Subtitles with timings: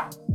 [0.00, 0.33] you.